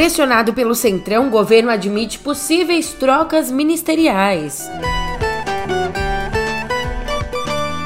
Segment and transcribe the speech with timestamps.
[0.00, 4.66] Pressionado pelo Centrão, o governo admite possíveis trocas ministeriais.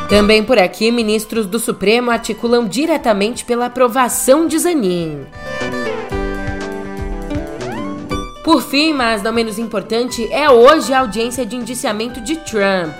[0.08, 5.26] Também por aqui, ministros do Supremo articulam diretamente pela aprovação de Zanin.
[8.44, 12.94] Por fim, mas não menos importante, é hoje a audiência de indiciamento de Trump.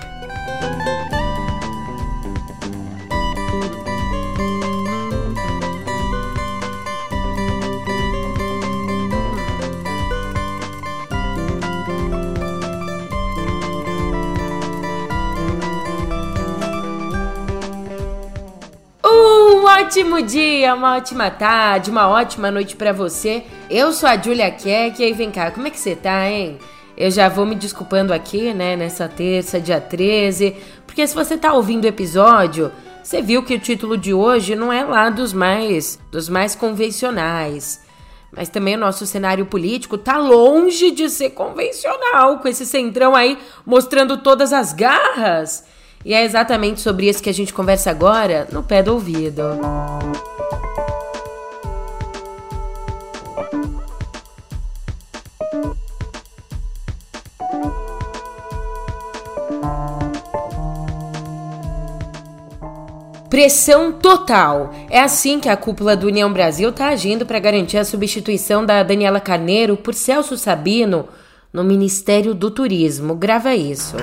[19.95, 23.45] Ótimo dia, uma ótima tarde, uma ótima noite para você.
[23.69, 26.59] Eu sou a Julia Keck e aí vem cá, como é que você tá, hein?
[26.97, 30.53] Eu já vou me desculpando aqui, né, nessa terça, dia 13,
[30.85, 34.73] porque se você tá ouvindo o episódio, você viu que o título de hoje não
[34.73, 37.81] é lá dos mais dos mais convencionais.
[38.33, 43.37] Mas também o nosso cenário político tá longe de ser convencional, com esse centrão aí
[43.65, 45.63] mostrando todas as garras.
[46.05, 49.41] E é exatamente sobre isso que a gente conversa agora no pé do ouvido.
[63.27, 64.71] Pressão total.
[64.91, 68.83] É assim que a cúpula do União Brasil está agindo para garantir a substituição da
[68.83, 71.07] Daniela Carneiro por Celso Sabino
[71.51, 73.15] no Ministério do Turismo.
[73.15, 73.97] Grava isso.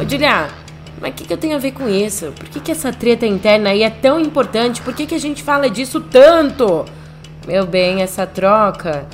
[0.00, 0.48] Ô, Julia,
[1.00, 2.32] mas o que, que eu tenho a ver com isso?
[2.32, 4.80] Por que, que essa treta interna aí é tão importante?
[4.80, 6.84] Por que, que a gente fala disso tanto?
[7.44, 9.08] Meu bem, essa troca,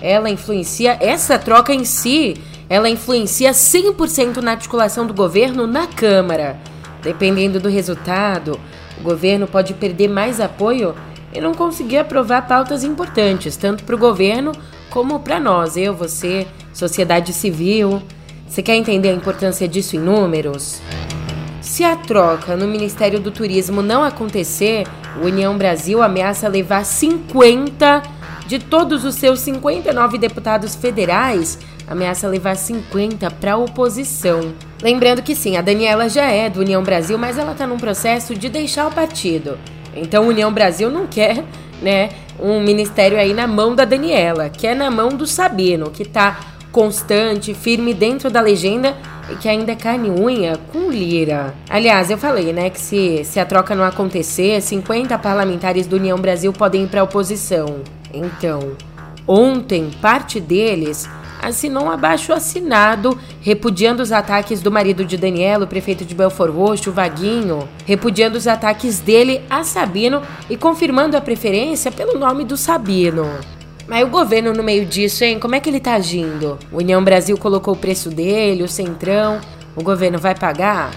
[0.00, 6.56] ela influencia, essa troca em si, ela influencia 100% na articulação do governo na Câmara.
[7.02, 8.58] Dependendo do resultado,
[8.98, 10.94] o governo pode perder mais apoio
[11.34, 14.52] e não conseguir aprovar pautas importantes, tanto para o governo
[14.88, 18.02] como para nós, eu, você, sociedade civil.
[18.50, 20.80] Você quer entender a importância disso em números?
[21.60, 24.88] Se a troca no Ministério do Turismo não acontecer,
[25.22, 28.02] o União Brasil ameaça levar 50
[28.48, 34.52] de todos os seus 59 deputados federais, ameaça levar 50 para a oposição.
[34.82, 38.34] Lembrando que sim, a Daniela já é do União Brasil, mas ela está num processo
[38.34, 39.56] de deixar o partido.
[39.94, 41.44] Então, União Brasil não quer,
[41.80, 46.49] né, um ministério aí na mão da Daniela, quer na mão do Sabino, que está
[46.72, 48.96] constante, firme dentro da legenda
[49.30, 51.54] e que ainda é carne e unha com Lira.
[51.68, 56.18] Aliás, eu falei, né, que se, se a troca não acontecer, 50 parlamentares do União
[56.18, 57.80] Brasil podem ir para a oposição.
[58.12, 58.72] Então,
[59.26, 61.08] ontem, parte deles
[61.42, 66.52] assinou um abaixo assinado repudiando os ataques do marido de Daniela, o prefeito de Belfort
[66.52, 72.56] Roxo, Vaguinho, repudiando os ataques dele a Sabino e confirmando a preferência pelo nome do
[72.56, 73.26] Sabino.
[73.90, 75.40] Mas o governo no meio disso, hein?
[75.40, 76.56] Como é que ele tá agindo?
[76.70, 79.40] O União Brasil colocou o preço dele, o Centrão.
[79.74, 80.92] O governo vai pagar?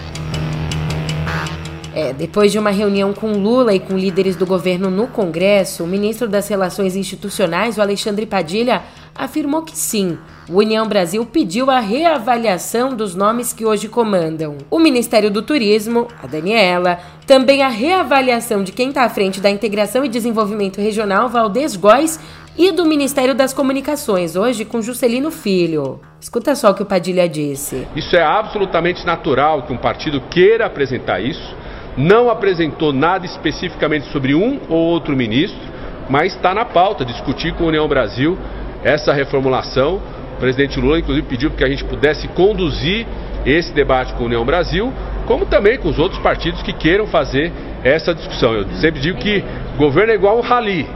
[1.92, 5.88] É, depois de uma reunião com Lula e com líderes do governo no Congresso, o
[5.88, 8.82] ministro das Relações Institucionais, o Alexandre Padilha,
[9.12, 10.16] afirmou que sim,
[10.48, 14.58] o União Brasil pediu a reavaliação dos nomes que hoje comandam.
[14.70, 19.50] O Ministério do Turismo, a Daniela, também a reavaliação de quem está à frente da
[19.50, 22.18] Integração e Desenvolvimento Regional, Valdez Góes,
[22.56, 26.00] e do Ministério das Comunicações, hoje com Juscelino Filho.
[26.20, 27.86] Escuta só o que o Padilha disse.
[27.96, 31.54] Isso é absolutamente natural que um partido queira apresentar isso.
[31.96, 35.60] Não apresentou nada especificamente sobre um ou outro ministro,
[36.08, 38.38] mas está na pauta discutir com a União Brasil
[38.84, 40.00] essa reformulação.
[40.36, 43.06] O presidente Lula, inclusive, pediu que a gente pudesse conduzir
[43.44, 44.92] esse debate com a União Brasil,
[45.26, 48.52] como também com os outros partidos que queiram fazer essa discussão.
[48.52, 49.44] Eu sempre digo que
[49.76, 50.88] governo é igual um rally.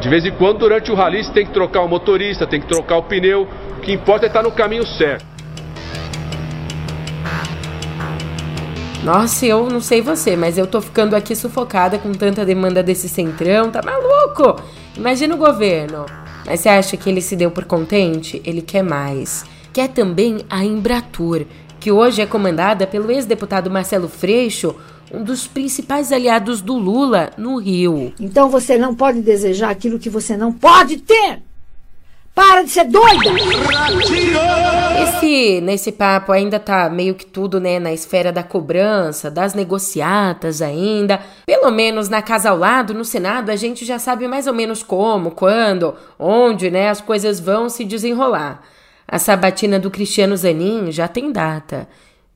[0.00, 2.66] De vez em quando, durante o rally, você tem que trocar o motorista, tem que
[2.66, 3.48] trocar o pneu.
[3.78, 5.24] O que importa é estar no caminho certo.
[9.02, 13.08] Nossa, eu não sei você, mas eu tô ficando aqui sufocada com tanta demanda desse
[13.08, 14.60] centrão, tá maluco?
[14.96, 16.06] Imagina o governo.
[16.44, 18.42] Mas você acha que ele se deu por contente?
[18.44, 19.44] Ele quer mais.
[19.72, 21.44] Quer também a Embratur,
[21.78, 24.74] que hoje é comandada pelo ex-deputado Marcelo Freixo,
[25.12, 28.12] um dos principais aliados do Lula no Rio.
[28.20, 31.42] Então você não pode desejar aquilo que você não pode ter.
[32.36, 33.30] Para de ser doida!
[35.02, 40.60] Esse, nesse papo ainda tá meio que tudo, né, na esfera da cobrança, das negociatas
[40.60, 41.18] ainda.
[41.46, 44.82] Pelo menos na casa ao lado, no Senado, a gente já sabe mais ou menos
[44.82, 48.62] como, quando, onde, né, as coisas vão se desenrolar.
[49.08, 51.88] A sabatina do Cristiano Zanin já tem data.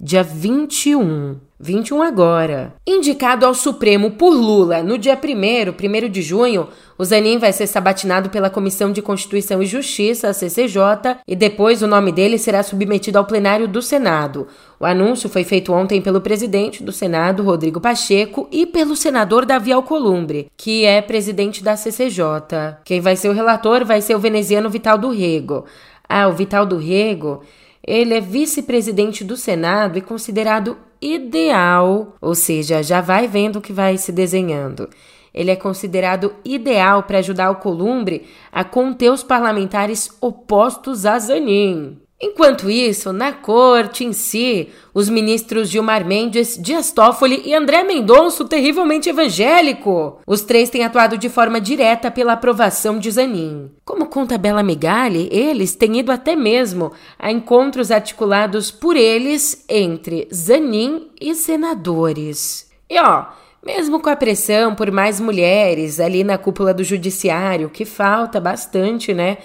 [0.02, 1.36] Dia 21.
[1.62, 2.72] 21 agora.
[2.86, 7.66] Indicado ao Supremo por Lula no dia 1 1 de junho, o Zanin vai ser
[7.66, 13.18] sabatinado pela Comissão de Constituição e Justiça, CCJ, e depois o nome dele será submetido
[13.18, 14.46] ao plenário do Senado.
[14.80, 19.70] O anúncio foi feito ontem pelo presidente do Senado, Rodrigo Pacheco, e pelo senador Davi
[19.70, 22.78] Alcolumbre, que é presidente da CCJ.
[22.86, 25.66] Quem vai ser o relator vai ser o veneziano Vital do Rego.
[26.08, 27.42] Ah, o Vital do Rego
[27.86, 33.72] ele é vice-presidente do Senado e considerado ideal, ou seja, já vai vendo o que
[33.72, 34.88] vai se desenhando.
[35.32, 41.98] Ele é considerado ideal para ajudar o Columbre a conter os parlamentares opostos a Zanin.
[42.22, 48.44] Enquanto isso, na corte em si, os ministros Gilmar Mendes, Dias Toffoli e André Mendonça,
[48.44, 53.70] terrivelmente evangélico, os três têm atuado de forma direta pela aprovação de Zanin.
[53.86, 60.28] Como conta Bela Megali, eles têm ido até mesmo a encontros articulados por eles entre
[60.30, 62.70] Zanin e senadores.
[62.90, 63.28] E ó,
[63.64, 69.14] mesmo com a pressão por mais mulheres ali na cúpula do judiciário, que falta bastante,
[69.14, 69.38] né?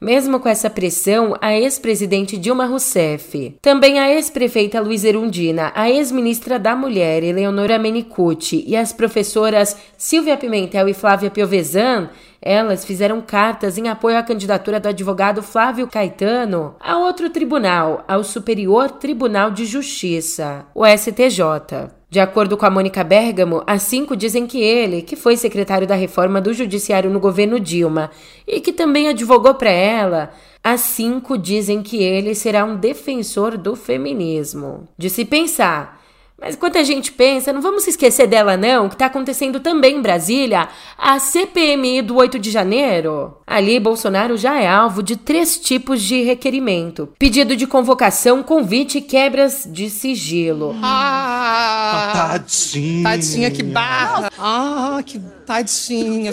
[0.00, 6.58] Mesmo com essa pressão, a ex-presidente Dilma Rousseff, também a ex-prefeita Luiz Erundina, a ex-ministra
[6.58, 12.08] da Mulher Eleonora Menicucci e as professoras Silvia Pimentel e Flávia Piovesan,
[12.40, 18.24] elas fizeram cartas em apoio à candidatura do advogado Flávio Caetano a outro tribunal, ao
[18.24, 21.99] Superior Tribunal de Justiça, o STJ.
[22.10, 25.94] De acordo com a Mônica Bergamo, as cinco dizem que ele, que foi secretário da
[25.94, 28.10] reforma do judiciário no governo Dilma
[28.44, 33.76] e que também advogou para ela, as cinco dizem que ele será um defensor do
[33.76, 34.88] feminismo.
[34.98, 35.99] De se pensar,
[36.40, 40.02] mas enquanto a gente pensa, não vamos esquecer dela não, que está acontecendo também em
[40.02, 43.36] Brasília, a CPMI do 8 de janeiro.
[43.46, 47.10] Ali, Bolsonaro já é alvo de três tipos de requerimento.
[47.18, 50.74] Pedido de convocação, convite e quebras de sigilo.
[50.82, 53.02] Ah, tadinha.
[53.02, 54.30] Tadinha, que barra.
[54.38, 56.32] Ah, que tadinha.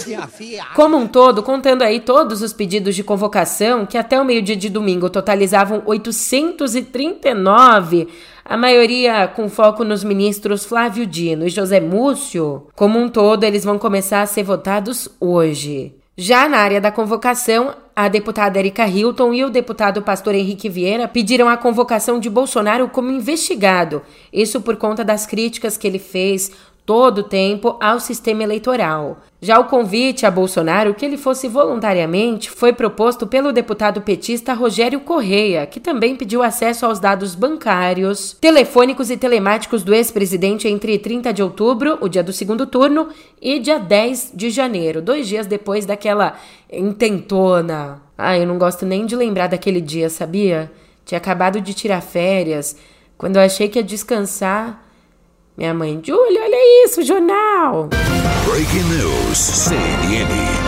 [0.74, 4.70] Como um todo, contando aí todos os pedidos de convocação, que até o meio-dia de
[4.70, 8.08] domingo totalizavam 839,
[8.50, 13.66] a maioria com foco nos ministros Flávio Dino e José Múcio, como um todo, eles
[13.66, 15.94] vão começar a ser votados hoje.
[16.16, 21.10] Já na área da convocação, a deputada Erika Hilton e o deputado pastor Henrique Vieira
[21.10, 24.02] pediram a convocação de Bolsonaro como investigado,
[24.32, 26.52] isso por conta das críticas que ele fez
[26.88, 29.18] todo o tempo ao sistema eleitoral.
[29.42, 35.02] Já o convite a Bolsonaro que ele fosse voluntariamente foi proposto pelo deputado petista Rogério
[35.02, 41.34] Correia, que também pediu acesso aos dados bancários, telefônicos e telemáticos do ex-presidente entre 30
[41.34, 43.10] de outubro, o dia do segundo turno,
[43.42, 46.38] e dia 10 de janeiro, dois dias depois daquela
[46.72, 48.02] intentona.
[48.18, 50.72] Ah, eu não gosto nem de lembrar daquele dia, sabia?
[51.06, 52.78] Tinha acabado de tirar férias.
[53.18, 54.87] Quando eu achei que ia descansar,
[55.58, 57.90] minha mãe, Júlia, olha isso, jornal.
[58.46, 60.67] Breaking News, CNN.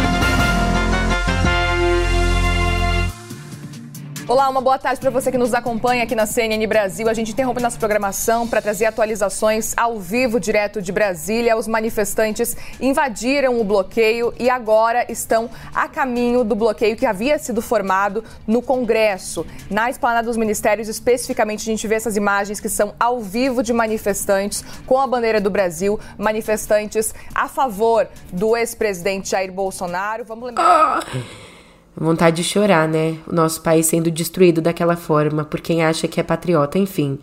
[4.30, 7.10] Olá, uma boa tarde para você que nos acompanha aqui na CNN Brasil.
[7.10, 11.58] A gente interrompe nossa programação para trazer atualizações ao vivo, direto de Brasília.
[11.58, 17.60] Os manifestantes invadiram o bloqueio e agora estão a caminho do bloqueio que havia sido
[17.60, 19.48] formado no Congresso.
[19.68, 23.74] Na esplanada dos ministérios, especificamente, a gente vê essas imagens que são ao vivo de
[23.74, 30.24] manifestantes com a bandeira do Brasil, manifestantes a favor do ex-presidente Jair Bolsonaro.
[30.24, 31.00] Vamos lembrar.
[31.04, 31.49] Ah.
[31.96, 33.18] Vontade de chorar, né?
[33.28, 37.20] O nosso país sendo destruído daquela forma por quem acha que é patriota, enfim.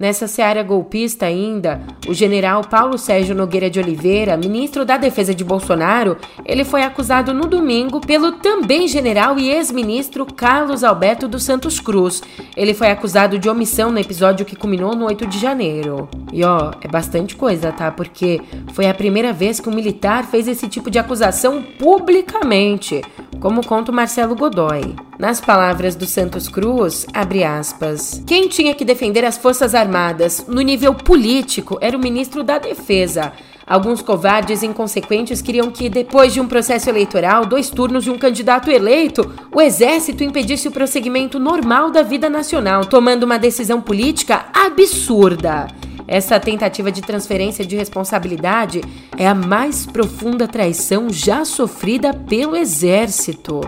[0.00, 5.44] Nessa seara golpista ainda, o general Paulo Sérgio Nogueira de Oliveira, ministro da Defesa de
[5.44, 11.78] Bolsonaro, ele foi acusado no domingo pelo também general e ex-ministro Carlos Alberto dos Santos
[11.80, 12.22] Cruz.
[12.56, 16.08] Ele foi acusado de omissão no episódio que culminou no 8 de janeiro.
[16.32, 17.90] E ó, é bastante coisa, tá?
[17.90, 18.40] Porque
[18.72, 23.02] foi a primeira vez que um militar fez esse tipo de acusação publicamente,
[23.38, 24.96] como conta o Marcelo Godoy.
[25.18, 30.46] Nas palavras do Santos Cruz, abre aspas, quem tinha que defender as Forças Armadas Armadas,
[30.46, 33.32] no nível político, era o ministro da Defesa.
[33.66, 38.70] Alguns covardes inconsequentes queriam que, depois de um processo eleitoral, dois turnos de um candidato
[38.70, 45.66] eleito, o exército impedisse o prosseguimento normal da vida nacional, tomando uma decisão política absurda.
[46.06, 48.80] Essa tentativa de transferência de responsabilidade
[49.16, 53.60] é a mais profunda traição já sofrida pelo exército.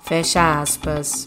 [0.00, 1.24] Fecha aspas.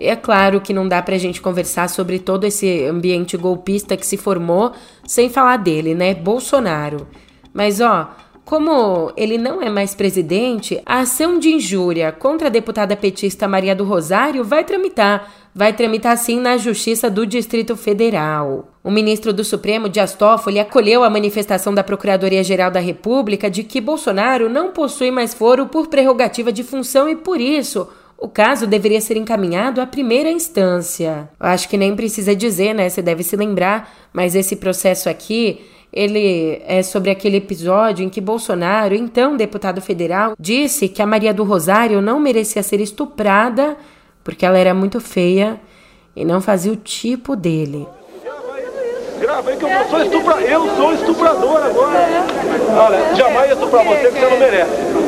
[0.00, 4.16] É claro que não dá pra gente conversar sobre todo esse ambiente golpista que se
[4.16, 4.72] formou
[5.06, 6.14] sem falar dele, né?
[6.14, 7.06] Bolsonaro.
[7.52, 8.10] Mas ó,
[8.46, 13.74] Como ele não é mais presidente, a ação de injúria contra a deputada petista Maria
[13.74, 15.28] do Rosário vai tramitar.
[15.52, 18.68] Vai tramitar sim na Justiça do Distrito Federal.
[18.84, 23.80] O ministro do Supremo, Dias Toffoli, acolheu a manifestação da Procuradoria-Geral da República de que
[23.80, 29.00] Bolsonaro não possui mais foro por prerrogativa de função e, por isso, o caso deveria
[29.00, 31.28] ser encaminhado à primeira instância.
[31.38, 32.88] Eu acho que nem precisa dizer, né?
[32.88, 35.60] Você deve se lembrar, mas esse processo aqui
[35.92, 41.32] ele é sobre aquele episódio em que Bolsonaro, então deputado federal, disse que a Maria
[41.32, 43.76] do Rosário não merecia ser estuprada
[44.22, 45.60] porque ela era muito feia
[46.14, 47.86] e não fazia o tipo dele.
[49.20, 50.42] Grava aí que eu sou estuprador.
[50.42, 52.26] Eu sou estuprador agora.
[52.76, 55.05] Olha, jamais estuprar você que você não merece.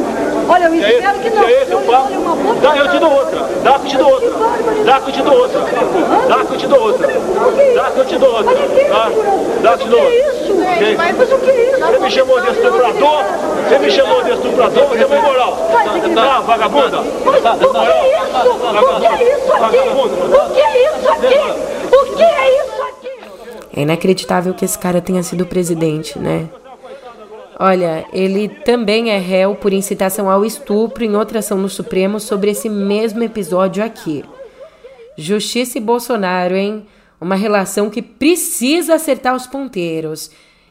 [0.48, 2.08] Olha, eu espero que não é esse o papo?
[2.62, 3.40] Dá, eu te dou outra.
[3.62, 4.30] Dá que eu te dou outra.
[4.84, 5.60] Dá que eu te dou outra.
[6.28, 7.06] Dá que eu te dou outra.
[7.74, 8.54] Dá que eu te dou outra.
[8.54, 9.10] Dá,
[9.62, 10.38] dá que eu te dou outra.
[10.96, 11.78] Mas o que é isso?
[11.78, 13.24] Você me chamou de estuprador?
[13.68, 14.86] Você me chamou de estuprador?
[14.86, 15.56] Você é moral.
[16.14, 17.00] Tá, vagabunda?
[17.00, 17.04] O
[19.00, 19.52] que é isso?
[19.52, 20.06] O que é isso aqui?
[20.34, 21.36] O que é isso aqui?
[21.92, 23.12] O que é isso aqui?
[23.76, 26.48] É inacreditável que esse cara tenha sido presidente, né?
[27.58, 32.52] Olha, ele também é réu por incitação ao estupro em outra ação no Supremo sobre
[32.52, 34.24] esse mesmo episódio aqui.
[35.16, 36.86] Justiça e Bolsonaro, hein?
[37.20, 40.30] Uma relação que precisa acertar os ponteiros.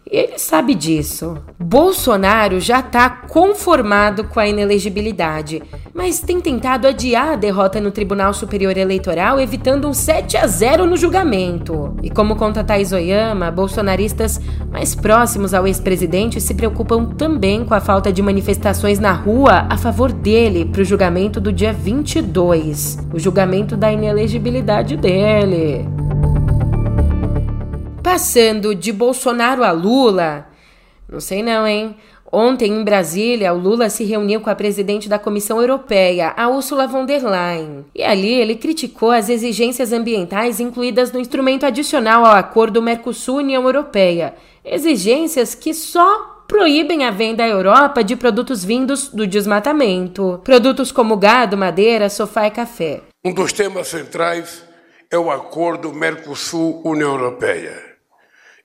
[0.10, 1.38] Ele sabe disso.
[1.60, 5.62] Bolsonaro já está conformado com a inelegibilidade,
[5.94, 10.86] mas tem tentado adiar a derrota no Tribunal Superior Eleitoral, evitando um 7 a 0
[10.86, 11.96] no julgamento.
[12.02, 14.40] E como conta Thais Oyama, bolsonaristas
[14.72, 19.78] mais próximos ao ex-presidente se preocupam também com a falta de manifestações na rua a
[19.78, 26.07] favor dele para o julgamento do dia 22 o julgamento da inelegibilidade dele.
[28.10, 30.48] Passando de Bolsonaro a Lula,
[31.10, 31.94] não sei não, hein?
[32.32, 36.88] Ontem, em Brasília, o Lula se reuniu com a presidente da Comissão Europeia, a Ursula
[36.88, 37.86] von der Leyen.
[37.94, 44.36] E ali ele criticou as exigências ambientais incluídas no instrumento adicional ao acordo Mercosul-União Europeia.
[44.64, 50.40] Exigências que só proíbem a venda à Europa de produtos vindos do desmatamento.
[50.46, 53.02] Produtos como gado, madeira, sofá e café.
[53.26, 54.64] Um dos temas centrais
[55.12, 57.87] é o acordo Mercosul-União Europeia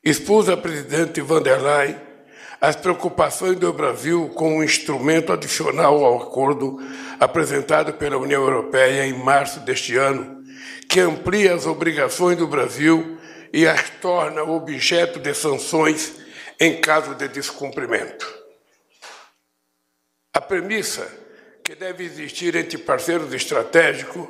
[0.03, 2.13] expus à presidente van der Leyen
[2.61, 6.79] as preocupações do Brasil com um instrumento adicional ao acordo
[7.19, 10.45] apresentado pela União Europeia em março deste ano,
[10.89, 13.19] que amplia as obrigações do Brasil
[13.53, 16.13] e as torna objeto de sanções
[16.61, 18.33] em caso de descumprimento.
[20.33, 21.11] A premissa
[21.65, 24.29] que deve existir entre parceiros estratégicos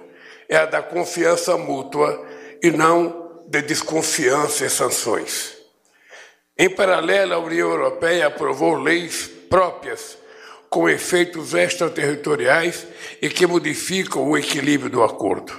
[0.49, 2.27] é a da confiança mútua
[2.63, 5.62] e não de desconfiança e sanções.
[6.63, 10.17] Em paralelo, a União Europeia aprovou leis próprias
[10.71, 12.87] com efeitos extraterritoriais
[13.21, 15.53] e que modificam o equilíbrio do acordo.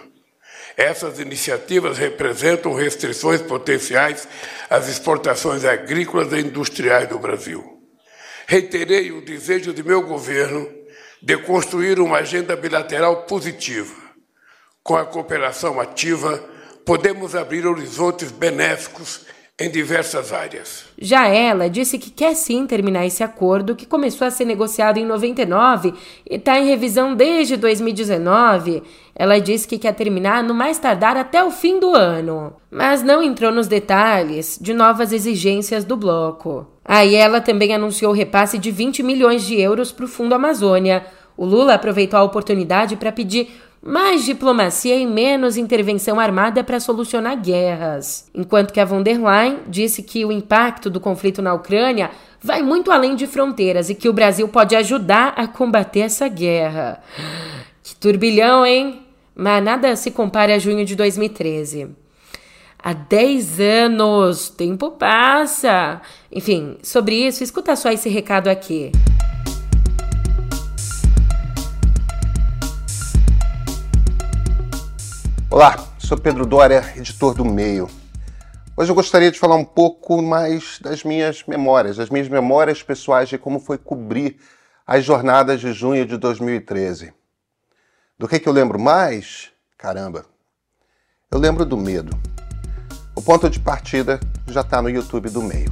[0.78, 4.26] Essas iniciativas representam restrições potenciais
[4.70, 7.84] às exportações agrícolas e industriais do Brasil.
[8.48, 10.72] Reiterei o desejo de meu governo
[11.22, 13.94] de construir uma agenda bilateral positiva.
[14.82, 16.42] Com a cooperação ativa,
[16.86, 20.86] podemos abrir horizontes benéficos em diversas áreas.
[20.98, 25.06] Já ela disse que quer sim terminar esse acordo que começou a ser negociado em
[25.06, 25.94] 99
[26.28, 28.82] e está em revisão desde 2019.
[29.16, 33.22] Ela disse que quer terminar no mais tardar até o fim do ano, mas não
[33.22, 36.66] entrou nos detalhes de novas exigências do bloco.
[36.84, 41.06] Aí ela também anunciou o repasse de 20 milhões de euros para o Fundo Amazônia.
[41.38, 43.50] O Lula aproveitou a oportunidade para pedir
[43.86, 48.30] mais diplomacia e menos intervenção armada para solucionar guerras.
[48.34, 52.10] Enquanto que a von der Leyen disse que o impacto do conflito na Ucrânia
[52.42, 57.04] vai muito além de fronteiras e que o Brasil pode ajudar a combater essa guerra.
[57.84, 59.02] Que turbilhão, hein?
[59.36, 61.90] Mas nada se compara a junho de 2013.
[62.82, 66.02] Há 10 anos, tempo passa.
[66.32, 68.92] Enfim, sobre isso, escuta só esse recado aqui.
[75.54, 77.88] Olá, sou Pedro Dória, editor do Meio.
[78.76, 83.30] Hoje eu gostaria de falar um pouco mais das minhas memórias, das minhas memórias pessoais
[83.30, 84.40] de como foi cobrir
[84.84, 87.14] as jornadas de junho de 2013.
[88.18, 89.52] Do que, que eu lembro mais?
[89.78, 90.26] Caramba,
[91.30, 92.20] eu lembro do medo.
[93.16, 95.72] O ponto de partida já está no YouTube do Meio.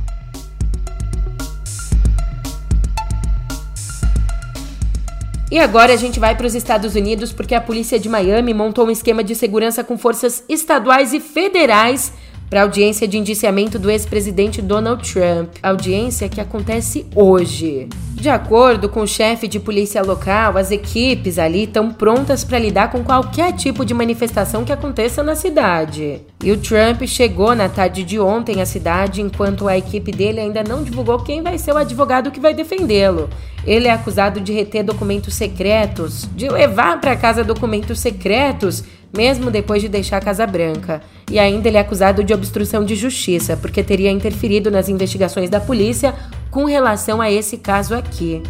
[5.51, 8.87] E agora a gente vai para os Estados Unidos porque a polícia de Miami montou
[8.87, 12.13] um esquema de segurança com forças estaduais e federais
[12.51, 17.87] para a audiência de indiciamento do ex-presidente Donald Trump, audiência que acontece hoje.
[18.11, 22.91] De acordo com o chefe de polícia local, as equipes ali estão prontas para lidar
[22.91, 26.21] com qualquer tipo de manifestação que aconteça na cidade.
[26.43, 30.61] E o Trump chegou na tarde de ontem à cidade enquanto a equipe dele ainda
[30.61, 33.29] não divulgou quem vai ser o advogado que vai defendê-lo.
[33.65, 39.81] Ele é acusado de reter documentos secretos, de levar para casa documentos secretos, mesmo depois
[39.81, 41.01] de deixar a Casa Branca.
[41.29, 45.59] E ainda ele é acusado de obstrução de justiça, porque teria interferido nas investigações da
[45.59, 46.15] polícia
[46.49, 48.41] com relação a esse caso aqui.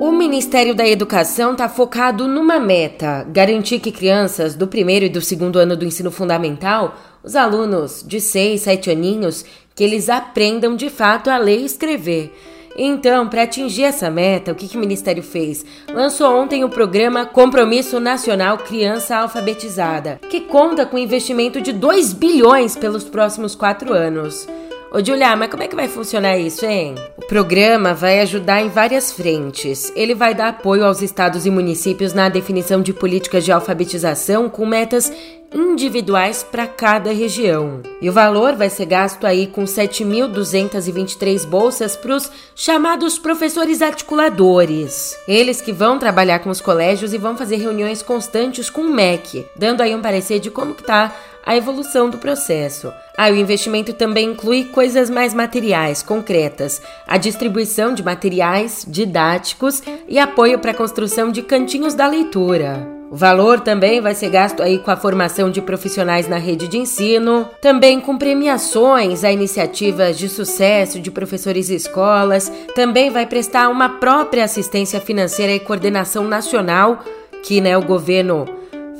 [0.00, 5.20] O Ministério da Educação está focado numa meta: garantir que crianças do primeiro e do
[5.20, 10.90] segundo ano do ensino fundamental, os alunos de 6, 7 aninhos, que eles aprendam de
[10.90, 12.32] fato a ler e escrever.
[12.76, 15.64] Então, para atingir essa meta, o que, que o Ministério fez?
[15.92, 22.76] Lançou ontem o programa Compromisso Nacional Criança Alfabetizada, que conta com investimento de 2 bilhões
[22.76, 24.48] pelos próximos quatro anos.
[24.94, 26.96] Ô Julia, mas como é que vai funcionar isso, hein?
[27.16, 29.90] O programa vai ajudar em várias frentes.
[29.96, 34.66] Ele vai dar apoio aos estados e municípios na definição de políticas de alfabetização com
[34.66, 35.10] metas
[35.54, 37.80] individuais para cada região.
[38.02, 45.16] E o valor vai ser gasto aí com 7.223 bolsas para os chamados professores articuladores.
[45.26, 49.46] Eles que vão trabalhar com os colégios e vão fazer reuniões constantes com o MEC,
[49.56, 52.92] dando aí um parecer de como que tá a evolução do processo.
[53.16, 60.18] Ah, o investimento também inclui coisas mais materiais, concretas, a distribuição de materiais didáticos e
[60.18, 63.02] apoio para a construção de cantinhos da leitura.
[63.12, 66.78] O valor também vai ser gasto aí com a formação de profissionais na rede de
[66.78, 73.68] ensino, também com premiações a iniciativas de sucesso de professores e escolas, também vai prestar
[73.68, 77.04] uma própria assistência financeira e coordenação nacional
[77.42, 78.46] que né, o governo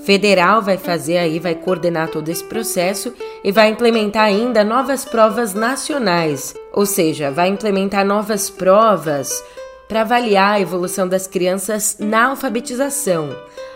[0.04, 5.54] federal vai fazer aí, vai coordenar todo esse processo e vai implementar ainda novas provas
[5.54, 9.42] nacionais, ou seja, vai implementar novas provas
[9.88, 13.28] para avaliar a evolução das crianças na alfabetização.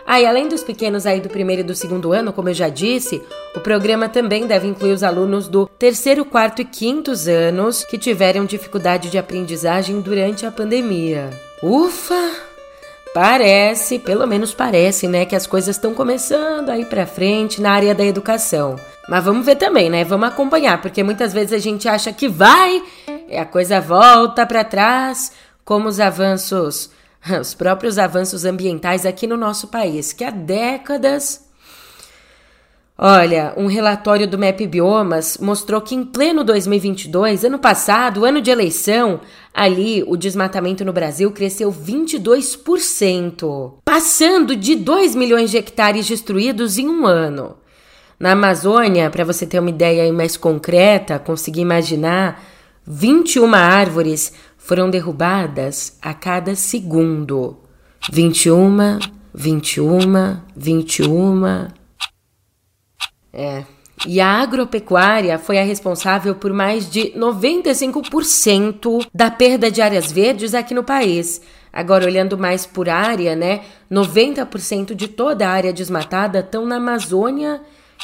[0.07, 2.69] Ah, e além dos pequenos aí do primeiro e do segundo ano, como eu já
[2.69, 3.21] disse,
[3.57, 8.45] o programa também deve incluir os alunos do terceiro, quarto e quintos anos que tiveram
[8.45, 11.31] dificuldade de aprendizagem durante a pandemia.
[11.61, 12.56] Ufa!
[13.17, 17.71] Parece, pelo menos parece, né, que as coisas estão começando a ir para frente na
[17.71, 18.77] área da educação.
[19.09, 20.05] Mas vamos ver também, né?
[20.05, 22.83] Vamos acompanhar, porque muitas vezes a gente acha que vai
[23.27, 25.33] e a coisa volta para trás,
[25.65, 26.91] como os avanços,
[27.41, 31.46] os próprios avanços ambientais aqui no nosso país, que há décadas
[32.99, 38.51] Olha, um relatório do MAP Biomas mostrou que em pleno 2022, ano passado, ano de
[38.51, 39.21] eleição,
[39.53, 46.89] ali o desmatamento no Brasil cresceu 22%, passando de 2 milhões de hectares destruídos em
[46.89, 47.59] um ano.
[48.19, 52.43] Na Amazônia, para você ter uma ideia mais concreta, conseguir imaginar,
[52.87, 57.59] 21 árvores foram derrubadas a cada segundo.
[58.11, 58.99] 21,
[59.35, 61.76] 21, 21,
[63.37, 63.65] é.
[64.07, 70.55] E a agropecuária foi a responsável por mais de 95% da perda de áreas verdes
[70.55, 71.41] aqui no país.
[71.73, 73.63] Agora, olhando mais por área, né?
[73.91, 77.61] 90% de toda a área desmatada estão na Amazônia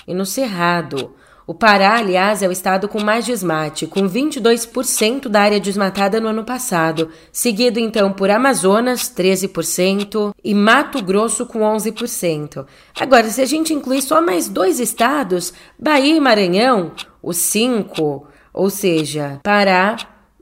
[0.07, 1.15] e no Cerrado.
[1.45, 6.29] O Pará, aliás, é o estado com mais desmate, com 22% da área desmatada no
[6.29, 12.65] ano passado, seguido então por Amazonas, 13%, e Mato Grosso, com 11%.
[12.99, 18.71] Agora, se a gente incluir só mais dois estados, Bahia e Maranhão, os cinco, ou
[18.71, 19.97] seja, Pará,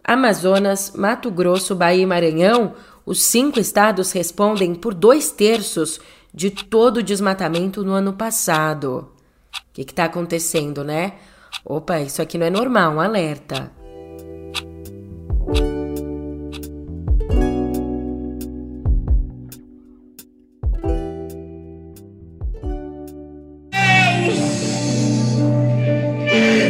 [0.05, 2.75] Amazonas, Mato Grosso, Bahia e Maranhão,
[3.07, 5.99] os cinco estados respondem por dois terços
[6.33, 9.09] de todo o desmatamento no ano passado.
[9.71, 11.15] O que está acontecendo, né?
[11.65, 13.71] Opa, isso aqui não é normal, um alerta.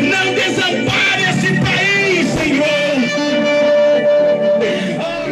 [0.03, 2.66] Não desampare esse país, Senhor!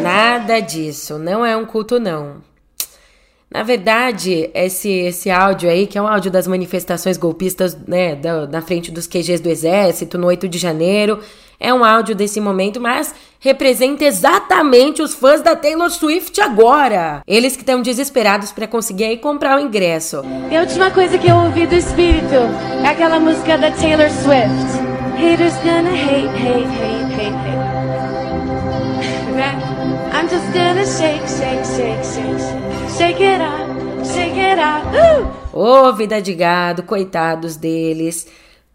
[0.02, 2.47] Nada disso, não é um culto, não.
[3.50, 8.46] Na verdade, esse, esse áudio aí, que é um áudio das manifestações golpistas, né, da,
[8.46, 11.20] na frente dos QGs do Exército, no 8 de janeiro,
[11.58, 17.22] é um áudio desse momento, mas representa exatamente os fãs da Taylor Swift agora.
[17.26, 20.22] Eles que estão desesperados para conseguir aí comprar o ingresso.
[20.50, 22.34] E a última coisa que eu ouvi do espírito
[22.84, 24.88] é aquela música da Taylor Swift.
[25.16, 27.58] Haters gonna hate, hate, hate, hate, hate.
[29.38, 29.56] Né?
[30.12, 32.77] I'm just gonna shake, shake, shake, shake, shake.
[32.96, 33.68] Shake it up,
[34.58, 35.38] out.
[35.52, 38.26] Ô, vida de gado, coitados deles.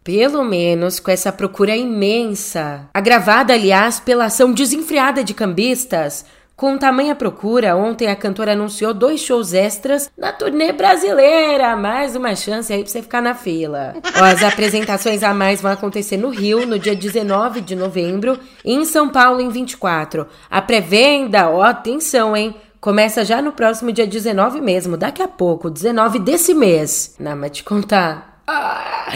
[0.04, 7.16] Pelo menos com essa procura imensa, agravada, aliás, pela ação desenfreada de cambistas, com tamanha
[7.16, 11.76] procura, ontem a cantora anunciou dois shows extras na turnê brasileira.
[11.76, 13.96] Mais uma chance aí pra você ficar na fila.
[14.14, 18.86] As apresentações a mais vão acontecer no Rio no dia 19 de novembro e em
[18.86, 20.28] São Paulo em 24.
[20.50, 22.56] A pré-venda, ó, atenção, hein?
[22.84, 27.16] Começa já no próximo dia 19 mesmo, daqui a pouco, 19 desse mês.
[27.18, 28.42] Não, mas te contar.
[28.46, 29.08] Ah,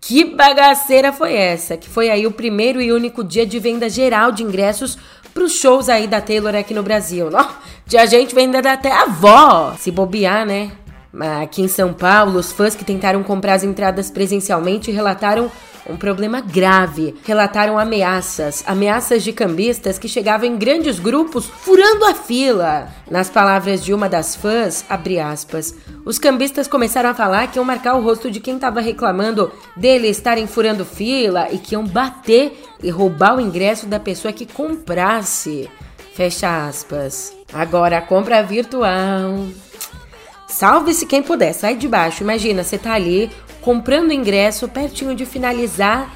[0.00, 1.76] que bagaceira foi essa?
[1.76, 4.96] Que foi aí o primeiro e único dia de venda geral de ingressos
[5.34, 7.28] pros shows aí da Taylor aqui no Brasil.
[7.32, 7.44] Ó,
[7.88, 10.70] tinha gente vendendo até a avó, se bobear, né?
[11.42, 15.50] Aqui em São Paulo, os fãs que tentaram comprar as entradas presencialmente relataram
[15.88, 17.14] um problema grave.
[17.24, 22.88] Relataram ameaças, ameaças de cambistas que chegavam em grandes grupos, furando a fila.
[23.10, 27.64] Nas palavras de uma das fãs, abre aspas, os cambistas começaram a falar que iam
[27.64, 32.62] marcar o rosto de quem estava reclamando dele estarem furando fila e que iam bater
[32.82, 35.68] e roubar o ingresso da pessoa que comprasse.
[36.14, 37.36] Fecha aspas.
[37.52, 39.46] Agora a compra virtual.
[40.48, 42.22] Salve-se quem puder, sai de baixo.
[42.22, 43.30] Imagina, você tá ali,
[43.66, 46.14] comprando ingresso pertinho de finalizar.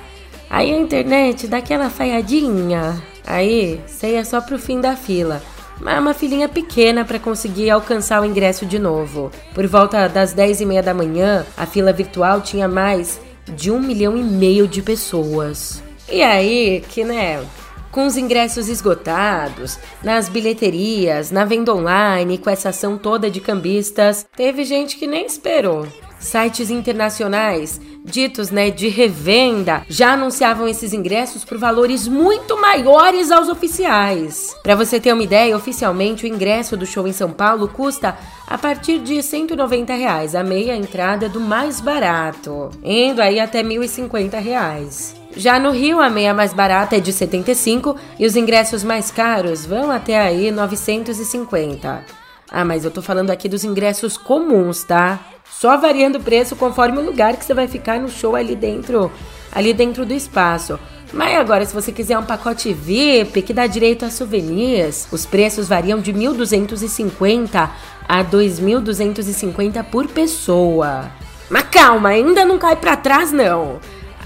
[0.49, 3.03] Aí a internet dá aquela falhadinha.
[3.27, 5.43] Aí você ia só pro fim da fila.
[5.81, 9.33] Mas uma filinha pequena para conseguir alcançar o ingresso de novo.
[9.53, 13.81] Por volta das 10 e meia da manhã, a fila virtual tinha mais de um
[13.81, 15.83] milhão e meio de pessoas.
[16.09, 17.45] E aí, que né,
[17.91, 24.25] com os ingressos esgotados, nas bilheterias, na venda online, com essa ação toda de cambistas,
[24.37, 25.89] teve gente que nem esperou.
[26.21, 33.49] Sites internacionais, ditos né, de revenda, já anunciavam esses ingressos por valores muito maiores aos
[33.49, 34.55] oficiais.
[34.63, 38.59] Para você ter uma ideia, oficialmente o ingresso do show em São Paulo custa a
[38.59, 45.17] partir de 190 reais, a meia entrada do mais barato, indo aí até 1.050 reais.
[45.35, 49.65] Já no Rio, a meia mais barata é de 75 e os ingressos mais caros
[49.65, 52.20] vão até aí 950.
[52.51, 55.21] Ah, mas eu tô falando aqui dos ingressos comuns, tá?
[55.49, 59.11] Só variando o preço conforme o lugar que você vai ficar no show ali dentro,
[59.53, 60.79] ali dentro do espaço.
[61.13, 65.69] Mas agora, se você quiser um pacote VIP que dá direito a souvenirs, os preços
[65.69, 67.71] variam de 1.250
[68.09, 71.11] a 2.250 por pessoa.
[71.49, 73.81] Mas calma, ainda não cai para trás não.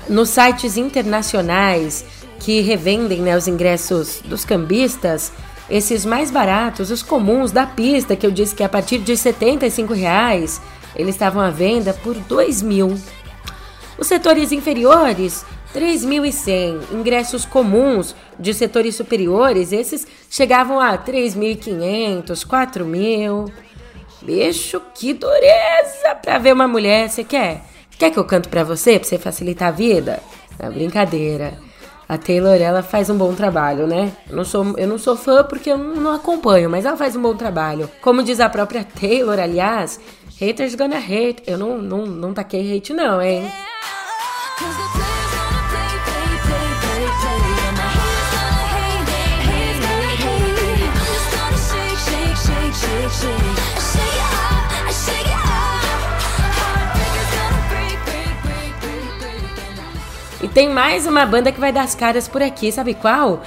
[0.09, 2.05] Nos sites internacionais
[2.39, 5.33] que revendem né, os ingressos dos cambistas,
[5.69, 9.17] esses mais baratos, os comuns da pista, que eu disse que é a partir de
[9.17, 10.61] 75 reais,
[10.95, 12.99] eles estavam à venda por 2 mil.
[13.99, 16.93] Os setores inferiores, 3.100.
[16.93, 23.53] Ingressos comuns de setores superiores, esses chegavam a 3.500, 4.000.
[24.23, 27.09] Bicho, que dureza pra ver uma mulher.
[27.09, 27.63] Você quer?
[27.99, 30.23] Quer que eu canto pra você, pra você facilitar a vida?
[30.59, 31.64] É brincadeira.
[32.15, 34.13] A Taylor, ela faz um bom trabalho, né?
[34.31, 37.23] Eu não sou, eu não sou fã porque eu não acompanho, mas ela faz um
[37.23, 37.91] bom trabalho.
[38.01, 39.99] Como diz a própria Taylor, aliás,
[40.39, 41.43] haters gonna hate.
[41.45, 43.51] Eu não, não, não taquei hate não, hein?
[53.51, 53.54] E
[60.55, 63.43] tem mais uma banda que vai dar as caras por aqui, sabe qual?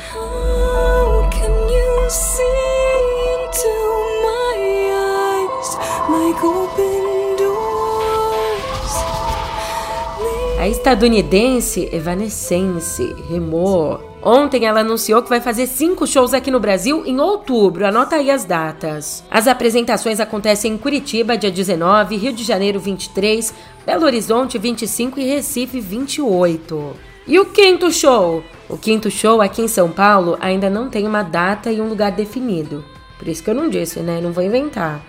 [10.59, 14.01] A estadunidense Evanescence rimou.
[14.21, 17.87] Ontem ela anunciou que vai fazer cinco shows aqui no Brasil em outubro.
[17.87, 19.23] Anota aí as datas.
[19.31, 23.53] As apresentações acontecem em Curitiba, dia 19, Rio de Janeiro, 23,
[23.87, 26.93] Belo Horizonte 25 e Recife 28.
[27.25, 28.43] E o quinto show?
[28.67, 32.11] O quinto show aqui em São Paulo ainda não tem uma data e um lugar
[32.11, 32.83] definido.
[33.17, 34.19] Por isso que eu não disse, né?
[34.19, 35.01] Não vou inventar.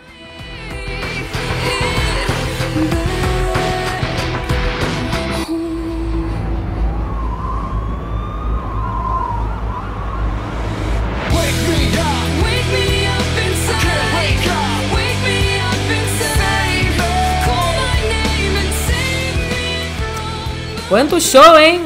[20.88, 21.82] Quanto show, hein?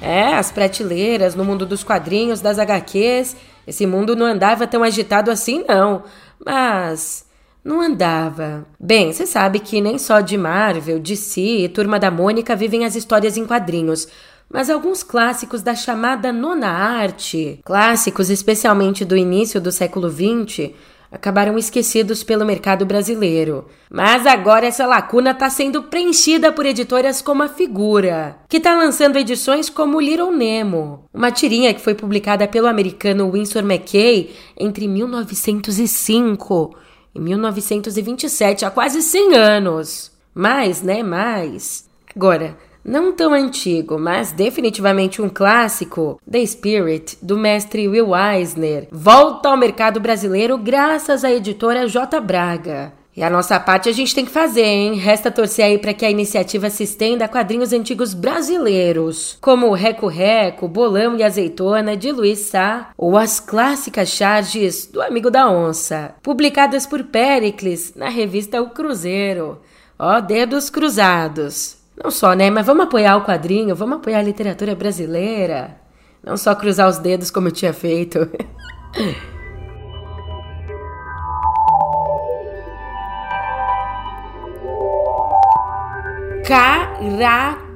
[0.00, 3.36] É, as prateleiras no mundo dos quadrinhos, das HQs.
[3.66, 6.04] Esse mundo não andava tão agitado assim, não.
[6.42, 7.26] Mas.
[7.62, 8.64] Não andava.
[8.80, 12.96] Bem, você sabe que nem só de Marvel, DC e Turma da Mônica vivem as
[12.96, 14.08] histórias em quadrinhos.
[14.50, 20.70] Mas alguns clássicos da chamada nona arte, clássicos especialmente do início do século XX,
[21.10, 23.66] acabaram esquecidos pelo mercado brasileiro.
[23.90, 29.18] Mas agora essa lacuna está sendo preenchida por editoras como a Figura, que está lançando
[29.18, 36.76] edições como Little Nemo, uma tirinha que foi publicada pelo americano Winsor McKay entre 1905
[37.14, 40.12] e 1927, há quase 100 anos.
[40.32, 41.02] Mais, né?
[41.02, 41.88] Mais.
[42.14, 49.48] Agora, não tão antigo, mas definitivamente um clássico, The Spirit, do mestre Will Eisner, volta
[49.48, 52.20] ao mercado brasileiro graças à editora J.
[52.20, 52.92] Braga.
[53.16, 54.94] E a nossa parte a gente tem que fazer, hein?
[54.94, 60.06] Resta torcer aí para que a iniciativa se estenda a quadrinhos antigos brasileiros, como Reco
[60.06, 66.14] Reco, Bolão e Azeitona, de Luiz Sá, ou as clássicas charges do Amigo da Onça,
[66.22, 69.60] publicadas por Pericles na revista O Cruzeiro.
[69.98, 71.79] Ó, dedos cruzados.
[72.02, 72.48] Não só, né?
[72.50, 75.76] Mas vamos apoiar o quadrinho, vamos apoiar a literatura brasileira.
[76.24, 78.18] Não só cruzar os dedos como eu tinha feito.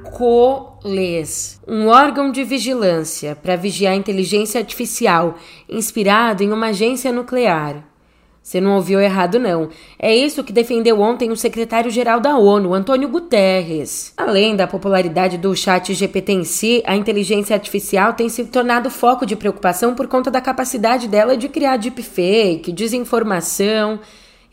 [0.03, 5.37] Caracoles, um órgão de vigilância para vigiar a inteligência artificial,
[5.69, 7.94] inspirado em uma agência nuclear.
[8.45, 9.69] Você não ouviu errado, não.
[9.97, 14.13] É isso que defendeu ontem o secretário-geral da ONU, Antônio Guterres.
[14.15, 19.25] Além da popularidade do chat GPT em si, a inteligência artificial tem se tornado foco
[19.25, 23.99] de preocupação por conta da capacidade dela de criar deepfake, desinformação.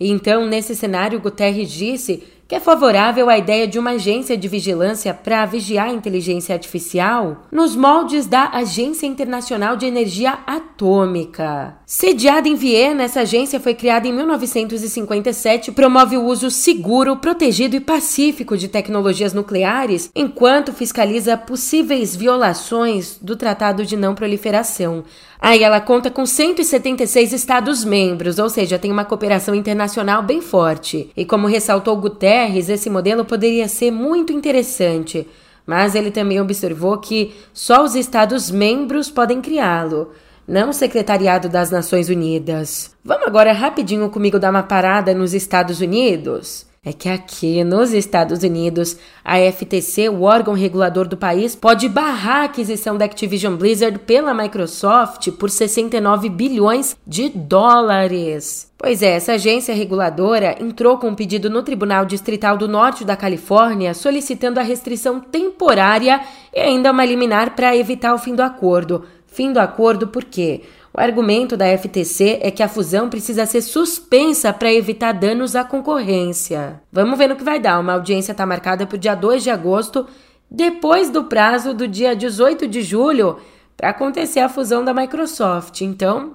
[0.01, 5.15] Então, nesse cenário, Guterres disse que é favorável à ideia de uma agência de vigilância
[5.15, 11.79] para vigiar a inteligência artificial nos moldes da Agência Internacional de Energia Atômica.
[11.87, 17.75] Sediada em Viena, essa agência foi criada em 1957 e promove o uso seguro, protegido
[17.75, 25.05] e pacífico de tecnologias nucleares, enquanto fiscaliza possíveis violações do Tratado de Não Proliferação.
[25.45, 31.11] Aí ela conta com 176 Estados-membros, ou seja, tem uma cooperação internacional bem forte.
[31.17, 35.27] E como ressaltou Guterres, esse modelo poderia ser muito interessante,
[35.67, 40.13] mas ele também observou que só os Estados-membros podem criá-lo
[40.47, 42.95] não o Secretariado das Nações Unidas.
[43.05, 46.67] Vamos agora rapidinho comigo dar uma parada nos Estados Unidos?
[46.85, 52.41] É que aqui nos Estados Unidos, a FTC, o órgão regulador do país, pode barrar
[52.41, 58.69] a aquisição da Activision Blizzard pela Microsoft por 69 bilhões de dólares.
[58.77, 63.15] Pois é, essa agência reguladora entrou com um pedido no Tribunal Distrital do Norte da
[63.15, 66.21] Califórnia solicitando a restrição temporária
[66.53, 69.05] e ainda uma liminar para evitar o fim do acordo.
[69.29, 70.63] Fim do acordo por quê?
[70.95, 75.65] O argumento da FTC é que a fusão precisa ser suspensa para evitar danos à
[75.65, 76.83] concorrência.
[76.93, 77.81] Vamos ver no que vai dar.
[77.81, 80.07] Uma audiência está marcada para o dia 2 de agosto,
[80.51, 83.39] depois do prazo do dia 18 de julho,
[83.75, 85.81] para acontecer a fusão da Microsoft.
[85.81, 86.35] Então,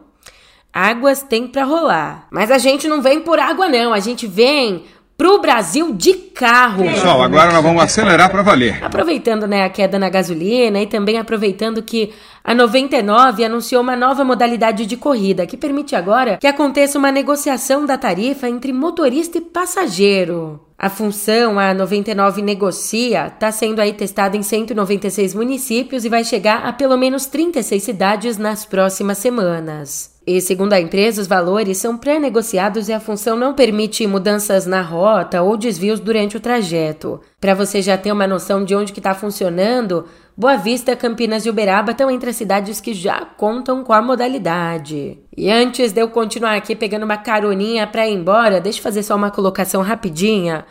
[0.73, 2.27] águas tem para rolar.
[2.31, 3.93] Mas a gente não vem por água, não.
[3.93, 4.85] A gente vem
[5.17, 6.83] pro Brasil de carro.
[6.83, 8.83] Pessoal, agora nós vamos acelerar para valer.
[8.83, 14.23] Aproveitando né, a queda na gasolina e também aproveitando que a 99 anunciou uma nova
[14.23, 19.41] modalidade de corrida que permite agora que aconteça uma negociação da tarifa entre motorista e
[19.41, 20.61] passageiro.
[20.77, 26.67] A função a 99 negocia está sendo aí testada em 196 municípios e vai chegar
[26.67, 30.16] a pelo menos 36 cidades nas próximas semanas.
[30.27, 34.81] E segundo a empresa, os valores são pré-negociados e a função não permite mudanças na
[34.81, 37.21] rota ou desvios durante o trajeto.
[37.39, 40.03] Para você já ter uma noção de onde que está funcionando,
[40.35, 45.17] Boa Vista, Campinas e Uberaba estão entre as cidades que já contam com a modalidade.
[45.35, 49.03] E antes de eu continuar aqui pegando uma caroninha para ir embora, deixa eu fazer
[49.03, 50.65] só uma colocação rapidinha.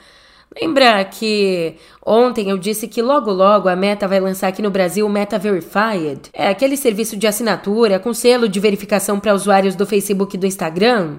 [0.54, 5.04] Lembra que ontem eu disse que logo logo a Meta vai lançar aqui no Brasil
[5.04, 6.30] o Meta Verified?
[6.32, 10.46] É aquele serviço de assinatura com selo de verificação para usuários do Facebook e do
[10.46, 11.18] Instagram?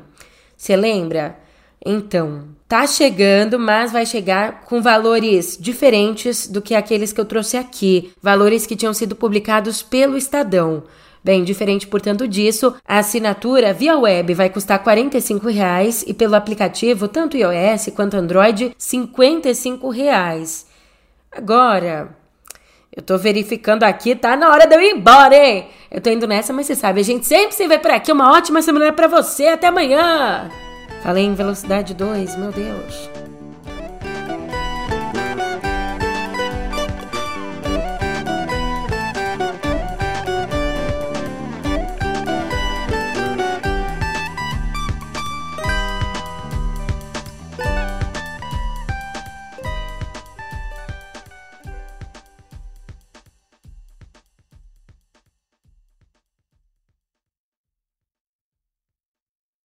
[0.55, 1.37] Você lembra?
[1.85, 7.55] Então, tá chegando, mas vai chegar com valores diferentes do que aqueles que eu trouxe
[7.55, 10.83] aqui, valores que tinham sido publicados pelo Estadão.
[11.27, 17.09] Bem, diferente, portanto, disso, a assinatura via web vai custar 45 reais e pelo aplicativo,
[17.09, 20.65] tanto iOS quanto Android, 55 reais.
[21.29, 22.15] Agora,
[22.95, 25.67] eu tô verificando aqui, tá na hora de eu ir embora, hein?
[25.91, 28.09] Eu tô indo nessa, mas você sabe, a gente sempre se vê por aqui.
[28.09, 29.47] Uma ótima semana para você.
[29.47, 30.49] Até amanhã!
[31.03, 33.26] Falei em velocidade 2, meu Deus.